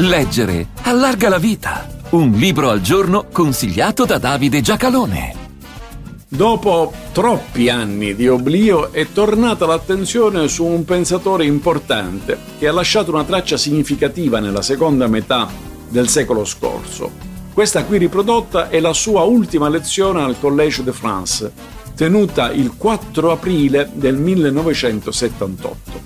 Leggere 0.00 0.68
allarga 0.82 1.28
la 1.28 1.38
vita. 1.38 1.88
Un 2.10 2.30
libro 2.30 2.70
al 2.70 2.80
giorno 2.80 3.26
consigliato 3.32 4.04
da 4.04 4.18
Davide 4.18 4.60
Giacalone. 4.60 5.34
Dopo 6.28 6.92
troppi 7.10 7.68
anni 7.68 8.14
di 8.14 8.28
oblio 8.28 8.92
è 8.92 9.08
tornata 9.12 9.66
l'attenzione 9.66 10.46
su 10.46 10.64
un 10.64 10.84
pensatore 10.84 11.46
importante 11.46 12.38
che 12.60 12.68
ha 12.68 12.72
lasciato 12.72 13.10
una 13.10 13.24
traccia 13.24 13.56
significativa 13.56 14.38
nella 14.38 14.62
seconda 14.62 15.08
metà 15.08 15.48
del 15.88 16.08
secolo 16.08 16.44
scorso. 16.44 17.10
Questa 17.52 17.82
qui 17.82 17.98
riprodotta 17.98 18.68
è 18.68 18.78
la 18.78 18.92
sua 18.92 19.22
ultima 19.22 19.68
lezione 19.68 20.22
al 20.22 20.38
Collège 20.38 20.84
de 20.84 20.92
France, 20.92 21.52
tenuta 21.96 22.52
il 22.52 22.74
4 22.76 23.32
aprile 23.32 23.90
del 23.94 24.14
1978. 24.14 26.00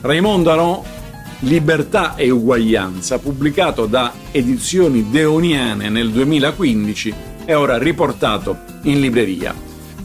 Raymond 0.00 0.46
Aron 0.46 0.94
Libertà 1.40 2.14
e 2.16 2.30
uguaglianza, 2.30 3.18
pubblicato 3.18 3.84
da 3.84 4.10
Edizioni 4.30 5.10
Deoniane 5.10 5.90
nel 5.90 6.10
2015, 6.10 7.14
è 7.44 7.54
ora 7.54 7.76
riportato 7.76 8.56
in 8.84 9.00
libreria. 9.00 9.54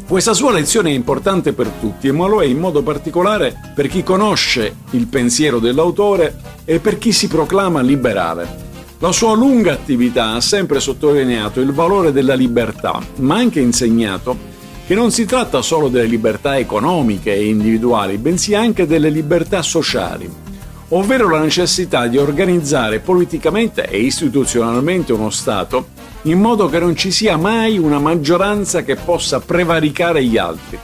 Questa 0.05 0.33
sua 0.33 0.51
lezione 0.51 0.89
è 0.89 0.93
importante 0.93 1.53
per 1.53 1.69
tutti, 1.79 2.11
ma 2.11 2.27
lo 2.27 2.41
è 2.41 2.45
in 2.45 2.59
modo 2.59 2.83
particolare 2.83 3.71
per 3.73 3.87
chi 3.87 4.03
conosce 4.03 4.75
il 4.89 5.07
pensiero 5.07 5.59
dell'autore 5.59 6.35
e 6.65 6.79
per 6.79 6.97
chi 6.97 7.13
si 7.13 7.29
proclama 7.29 7.79
liberale. 7.79 8.69
La 8.99 9.13
sua 9.13 9.33
lunga 9.33 9.71
attività 9.71 10.33
ha 10.33 10.41
sempre 10.41 10.81
sottolineato 10.81 11.61
il 11.61 11.71
valore 11.71 12.11
della 12.11 12.35
libertà, 12.35 13.01
ma 13.19 13.37
anche 13.37 13.61
insegnato 13.61 14.49
che 14.85 14.95
non 14.95 15.11
si 15.11 15.23
tratta 15.23 15.61
solo 15.61 15.87
delle 15.87 16.07
libertà 16.07 16.57
economiche 16.57 17.33
e 17.33 17.45
individuali, 17.45 18.17
bensì 18.17 18.53
anche 18.53 18.85
delle 18.85 19.09
libertà 19.09 19.61
sociali 19.61 20.49
ovvero 20.93 21.29
la 21.29 21.39
necessità 21.39 22.07
di 22.07 22.17
organizzare 22.17 22.99
politicamente 22.99 23.87
e 23.87 23.99
istituzionalmente 23.99 25.13
uno 25.13 25.29
Stato 25.29 25.99
in 26.23 26.39
modo 26.39 26.67
che 26.67 26.79
non 26.79 26.95
ci 26.95 27.11
sia 27.11 27.37
mai 27.37 27.77
una 27.77 27.99
maggioranza 27.99 28.83
che 28.83 28.95
possa 28.95 29.39
prevaricare 29.39 30.23
gli 30.23 30.37
altri. 30.37 30.77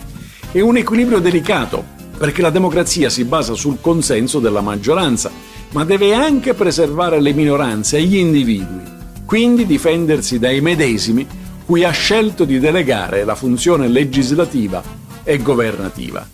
È 0.52 0.60
un 0.60 0.78
equilibrio 0.78 1.20
delicato, 1.20 1.84
perché 2.18 2.42
la 2.42 2.50
democrazia 2.50 3.10
si 3.10 3.24
basa 3.26 3.54
sul 3.54 3.78
consenso 3.80 4.40
della 4.40 4.62
maggioranza, 4.62 5.30
ma 5.74 5.84
deve 5.84 6.14
anche 6.14 6.54
preservare 6.54 7.20
le 7.20 7.34
minoranze 7.34 7.98
e 7.98 8.04
gli 8.04 8.18
individui, 8.18 8.82
quindi 9.26 9.66
difendersi 9.66 10.40
dai 10.40 10.62
medesimi 10.62 11.28
cui 11.66 11.84
ha 11.84 11.92
scelto 11.92 12.46
di 12.46 12.60
delegare 12.60 13.26
la 13.26 13.36
funzione 13.36 13.88
legislativa 13.90 14.82
e 15.24 15.38
governativa. 15.40 16.26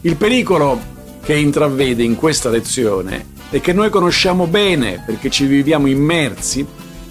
Il 0.00 0.16
pericolo 0.16 0.98
che 1.22 1.34
intravede 1.34 2.02
in 2.02 2.16
questa 2.16 2.48
lezione 2.48 3.26
e 3.50 3.60
che 3.60 3.72
noi 3.72 3.90
conosciamo 3.90 4.46
bene 4.46 5.02
perché 5.04 5.30
ci 5.30 5.46
viviamo 5.46 5.86
immersi 5.86 6.66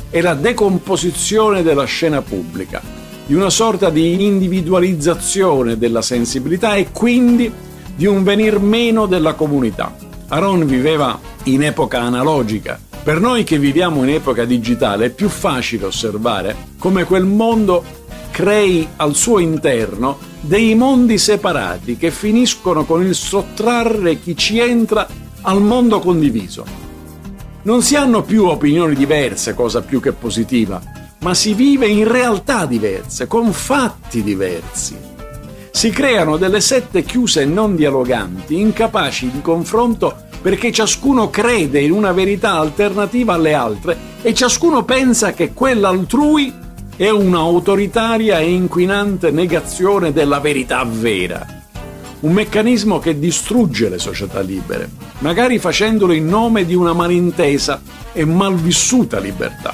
è 0.10 0.22
la 0.22 0.34
decomposizione 0.34 1.62
della 1.62 1.86
scena 1.86 2.22
pubblica, 2.22 2.82
di 3.26 3.36
una 3.36 3.52
sorta 3.52 3.90
di 3.90 4.24
individualizzazione 4.24 5.78
della 5.78 6.02
sensibilità 6.02 6.74
e 6.74 6.88
quindi 6.92 7.52
di 7.96 8.06
un 8.08 8.24
venir 8.24 8.60
meno 8.60 9.06
della 9.06 9.34
comunità. 9.34 9.96
Aron 10.30 10.66
viveva 10.66 11.20
in 11.44 11.64
epoca 11.64 12.02
analogica. 12.02 12.80
Per 13.04 13.20
noi 13.20 13.44
che 13.44 13.60
viviamo 13.60 14.04
in 14.04 14.10
epoca 14.10 14.46
digitale 14.46 15.06
è 15.06 15.10
più 15.10 15.30
facile 15.30 15.86
osservare 15.86 16.56
come 16.78 17.04
quel 17.04 17.26
mondo 17.26 17.84
crei 18.40 18.88
al 18.96 19.16
suo 19.16 19.40
interno 19.40 20.18
dei 20.40 20.74
mondi 20.74 21.18
separati 21.18 21.98
che 21.98 22.10
finiscono 22.10 22.86
con 22.86 23.06
il 23.06 23.14
sottrarre 23.14 24.18
chi 24.22 24.38
ci 24.38 24.60
entra 24.60 25.06
al 25.42 25.62
mondo 25.62 26.00
condiviso. 26.00 26.64
Non 27.64 27.82
si 27.82 27.98
hanno 27.98 28.22
più 28.22 28.46
opinioni 28.46 28.96
diverse, 28.96 29.54
cosa 29.54 29.82
più 29.82 30.00
che 30.00 30.14
positiva, 30.14 30.82
ma 31.20 31.34
si 31.34 31.54
vive 31.54 31.88
in 31.88 32.10
realtà 32.10 32.66
diverse, 32.66 33.28
con 33.28 33.52
fatti 33.52 34.24
diversi. 34.24 34.98
Si 35.70 35.90
creano 35.90 36.38
delle 36.38 36.62
sette 36.62 37.04
chiuse 37.04 37.42
e 37.42 37.46
non 37.46 37.76
dialoganti, 37.76 38.58
incapaci 38.58 39.32
di 39.32 39.42
confronto 39.42 40.16
perché 40.42 40.72
ciascuno 40.72 41.30
crede 41.30 41.82
in 41.82 41.92
una 41.92 42.14
verità 42.14 42.54
alternativa 42.54 43.34
alle 43.34 43.54
altre 43.54 43.98
e 44.22 44.34
ciascuno 44.34 44.86
pensa 44.86 45.34
che 45.34 45.52
quella 45.52 45.90
altrui 45.90 46.68
è 47.00 47.10
un'autoritaria 47.10 48.40
e 48.40 48.52
inquinante 48.52 49.32
negazione 49.32 50.12
della 50.12 50.42
verità 50.42 50.84
vera. 50.84 51.64
Un 52.20 52.34
meccanismo 52.34 53.00
che 53.00 53.18
distrugge 53.18 53.88
le 53.88 53.98
società 53.98 54.42
libere, 54.42 54.90
magari 55.20 55.60
facendolo 55.60 56.12
in 56.12 56.28
nome 56.28 56.66
di 56.66 56.76
una 56.76 56.92
malintesa 56.92 57.82
e 58.12 58.26
malvissuta 58.26 59.18
libertà. 59.18 59.74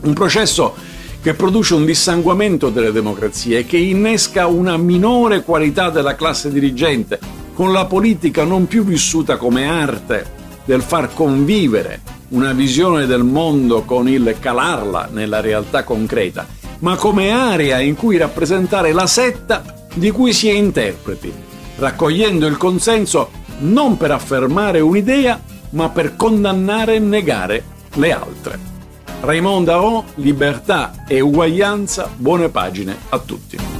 Un 0.00 0.14
processo 0.14 0.74
che 1.20 1.34
produce 1.34 1.74
un 1.74 1.84
dissanguamento 1.84 2.70
delle 2.70 2.92
democrazie 2.92 3.58
e 3.58 3.66
che 3.66 3.76
innesca 3.76 4.46
una 4.46 4.78
minore 4.78 5.42
qualità 5.42 5.90
della 5.90 6.14
classe 6.14 6.50
dirigente, 6.50 7.20
con 7.52 7.72
la 7.72 7.84
politica 7.84 8.44
non 8.44 8.66
più 8.66 8.84
vissuta 8.84 9.36
come 9.36 9.68
arte 9.68 10.24
del 10.64 10.80
far 10.80 11.12
convivere 11.12 12.16
una 12.30 12.52
visione 12.52 13.06
del 13.06 13.24
mondo 13.24 13.82
con 13.82 14.08
il 14.08 14.36
calarla 14.38 15.08
nella 15.10 15.40
realtà 15.40 15.84
concreta, 15.84 16.46
ma 16.80 16.96
come 16.96 17.30
area 17.30 17.80
in 17.80 17.94
cui 17.94 18.16
rappresentare 18.16 18.92
la 18.92 19.06
setta 19.06 19.86
di 19.94 20.10
cui 20.10 20.32
si 20.32 20.48
è 20.48 20.52
interpreti, 20.52 21.32
raccogliendo 21.76 22.46
il 22.46 22.56
consenso 22.56 23.30
non 23.60 23.96
per 23.96 24.10
affermare 24.10 24.80
un'idea, 24.80 25.40
ma 25.70 25.88
per 25.88 26.16
condannare 26.16 26.94
e 26.94 26.98
negare 26.98 27.64
le 27.94 28.12
altre. 28.12 28.58
Raymond 29.20 29.68
Aron, 29.68 30.04
Libertà 30.16 31.04
e 31.06 31.20
uguaglianza, 31.20 32.08
buone 32.14 32.48
pagine 32.48 32.96
a 33.08 33.18
tutti. 33.18 33.77